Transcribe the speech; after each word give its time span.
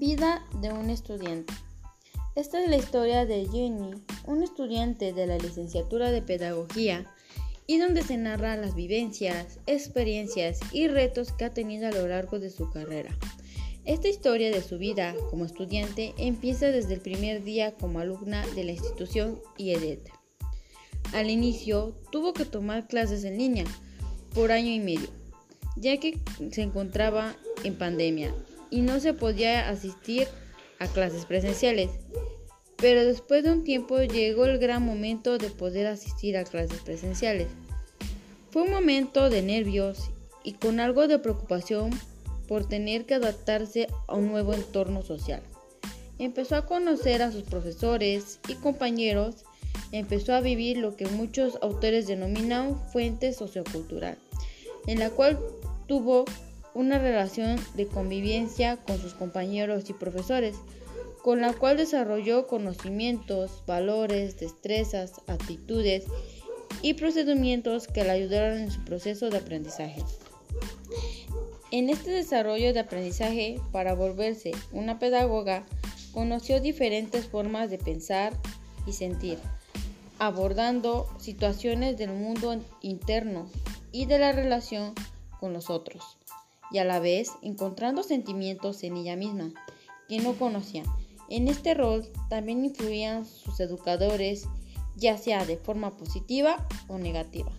Vida 0.00 0.42
de 0.62 0.72
un 0.72 0.88
estudiante. 0.88 1.52
Esta 2.34 2.64
es 2.64 2.70
la 2.70 2.78
historia 2.78 3.26
de 3.26 3.46
Jenny, 3.52 4.02
un 4.26 4.42
estudiante 4.42 5.12
de 5.12 5.26
la 5.26 5.36
licenciatura 5.36 6.10
de 6.10 6.22
Pedagogía, 6.22 7.04
y 7.66 7.76
donde 7.76 8.02
se 8.02 8.16
narra 8.16 8.56
las 8.56 8.74
vivencias, 8.74 9.58
experiencias 9.66 10.58
y 10.72 10.88
retos 10.88 11.32
que 11.32 11.44
ha 11.44 11.52
tenido 11.52 11.86
a 11.86 11.90
lo 11.90 12.08
largo 12.08 12.38
de 12.38 12.48
su 12.48 12.70
carrera. 12.70 13.14
Esta 13.84 14.08
historia 14.08 14.50
de 14.50 14.62
su 14.62 14.78
vida 14.78 15.14
como 15.28 15.44
estudiante 15.44 16.14
empieza 16.16 16.68
desde 16.68 16.94
el 16.94 17.02
primer 17.02 17.44
día 17.44 17.74
como 17.74 17.98
alumna 17.98 18.46
de 18.54 18.64
la 18.64 18.72
institución 18.72 19.38
IEDET. 19.58 20.08
Al 21.12 21.28
inicio 21.28 21.94
tuvo 22.10 22.32
que 22.32 22.46
tomar 22.46 22.88
clases 22.88 23.22
en 23.24 23.36
línea 23.36 23.66
por 24.34 24.50
año 24.50 24.70
y 24.70 24.80
medio, 24.80 25.10
ya 25.76 25.98
que 25.98 26.18
se 26.52 26.62
encontraba 26.62 27.36
en 27.64 27.76
pandemia 27.76 28.34
y 28.70 28.80
no 28.80 29.00
se 29.00 29.14
podía 29.14 29.68
asistir 29.68 30.28
a 30.78 30.86
clases 30.86 31.26
presenciales. 31.26 31.90
Pero 32.76 33.04
después 33.04 33.44
de 33.44 33.52
un 33.52 33.64
tiempo 33.64 33.98
llegó 33.98 34.46
el 34.46 34.58
gran 34.58 34.84
momento 34.84 35.36
de 35.36 35.50
poder 35.50 35.86
asistir 35.86 36.36
a 36.36 36.44
clases 36.44 36.80
presenciales. 36.80 37.48
Fue 38.50 38.62
un 38.62 38.70
momento 38.70 39.28
de 39.28 39.42
nervios 39.42 40.10
y 40.42 40.54
con 40.54 40.80
algo 40.80 41.06
de 41.06 41.18
preocupación 41.18 41.90
por 42.48 42.66
tener 42.66 43.06
que 43.06 43.14
adaptarse 43.14 43.86
a 44.08 44.16
un 44.16 44.28
nuevo 44.28 44.54
entorno 44.54 45.02
social. 45.02 45.42
Empezó 46.18 46.56
a 46.56 46.66
conocer 46.66 47.22
a 47.22 47.30
sus 47.30 47.44
profesores 47.44 48.40
y 48.48 48.54
compañeros, 48.54 49.44
empezó 49.92 50.34
a 50.34 50.40
vivir 50.40 50.78
lo 50.78 50.96
que 50.96 51.06
muchos 51.06 51.58
autores 51.62 52.06
denominan 52.06 52.76
fuente 52.90 53.32
sociocultural, 53.32 54.18
en 54.86 54.98
la 54.98 55.10
cual 55.10 55.38
tuvo 55.86 56.24
una 56.74 56.98
relación 56.98 57.58
de 57.74 57.86
convivencia 57.86 58.76
con 58.76 58.98
sus 58.98 59.14
compañeros 59.14 59.90
y 59.90 59.92
profesores, 59.92 60.56
con 61.22 61.40
la 61.40 61.52
cual 61.52 61.76
desarrolló 61.76 62.46
conocimientos, 62.46 63.62
valores, 63.66 64.38
destrezas, 64.38 65.20
actitudes 65.26 66.04
y 66.82 66.94
procedimientos 66.94 67.88
que 67.88 68.04
le 68.04 68.10
ayudaron 68.10 68.58
en 68.58 68.70
su 68.70 68.82
proceso 68.84 69.28
de 69.30 69.38
aprendizaje. 69.38 70.02
En 71.72 71.90
este 71.90 72.10
desarrollo 72.10 72.72
de 72.72 72.80
aprendizaje, 72.80 73.60
para 73.70 73.94
volverse 73.94 74.52
una 74.72 74.98
pedagoga, 74.98 75.64
conoció 76.12 76.60
diferentes 76.60 77.26
formas 77.26 77.70
de 77.70 77.78
pensar 77.78 78.32
y 78.86 78.92
sentir, 78.92 79.38
abordando 80.18 81.08
situaciones 81.18 81.96
del 81.96 82.10
mundo 82.10 82.60
interno 82.80 83.48
y 83.92 84.06
de 84.06 84.18
la 84.18 84.32
relación 84.32 84.94
con 85.38 85.52
los 85.52 85.70
otros 85.70 86.19
y 86.70 86.78
a 86.78 86.84
la 86.84 87.00
vez 87.00 87.32
encontrando 87.42 88.02
sentimientos 88.02 88.82
en 88.82 88.96
ella 88.96 89.16
misma 89.16 89.52
que 90.08 90.18
no 90.20 90.34
conocía. 90.34 90.82
En 91.28 91.48
este 91.48 91.74
rol 91.74 92.08
también 92.28 92.64
influían 92.64 93.24
sus 93.24 93.60
educadores, 93.60 94.46
ya 94.96 95.16
sea 95.16 95.44
de 95.44 95.56
forma 95.56 95.96
positiva 95.96 96.66
o 96.88 96.98
negativa, 96.98 97.52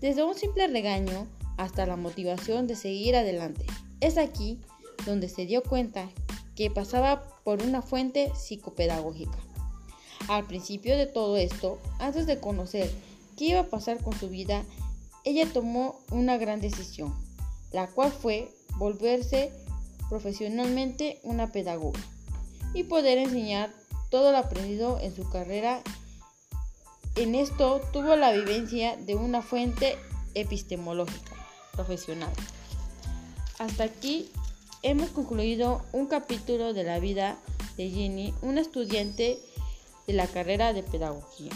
desde 0.00 0.24
un 0.24 0.34
simple 0.34 0.66
regaño 0.66 1.26
hasta 1.56 1.86
la 1.86 1.96
motivación 1.96 2.66
de 2.66 2.74
seguir 2.74 3.16
adelante. 3.16 3.64
Es 4.00 4.18
aquí 4.18 4.60
donde 5.06 5.28
se 5.28 5.46
dio 5.46 5.62
cuenta 5.62 6.10
que 6.54 6.70
pasaba 6.70 7.28
por 7.44 7.62
una 7.62 7.82
fuente 7.82 8.32
psicopedagógica. 8.34 9.38
Al 10.28 10.44
principio 10.46 10.96
de 10.96 11.06
todo 11.06 11.36
esto, 11.36 11.78
antes 12.00 12.26
de 12.26 12.40
conocer 12.40 12.90
qué 13.36 13.46
iba 13.46 13.60
a 13.60 13.70
pasar 13.70 14.02
con 14.02 14.18
su 14.18 14.28
vida, 14.28 14.64
ella 15.24 15.46
tomó 15.52 16.00
una 16.10 16.36
gran 16.36 16.60
decisión 16.60 17.25
la 17.76 17.88
cual 17.88 18.10
fue 18.10 18.50
volverse 18.78 19.52
profesionalmente 20.08 21.20
una 21.24 21.52
pedagoga 21.52 22.00
y 22.72 22.84
poder 22.84 23.18
enseñar 23.18 23.70
todo 24.08 24.32
lo 24.32 24.38
aprendido 24.38 24.98
en 24.98 25.14
su 25.14 25.28
carrera. 25.28 25.82
En 27.16 27.34
esto 27.34 27.82
tuvo 27.92 28.16
la 28.16 28.32
vivencia 28.32 28.96
de 28.96 29.14
una 29.14 29.42
fuente 29.42 29.98
epistemológica 30.32 31.34
profesional. 31.72 32.32
Hasta 33.58 33.84
aquí 33.84 34.30
hemos 34.82 35.10
concluido 35.10 35.84
un 35.92 36.06
capítulo 36.06 36.72
de 36.72 36.84
la 36.84 36.98
vida 36.98 37.36
de 37.76 37.90
Jenny, 37.90 38.32
una 38.40 38.62
estudiante 38.62 39.38
de 40.06 40.12
la 40.14 40.26
carrera 40.26 40.72
de 40.72 40.82
pedagogía. 40.82 41.52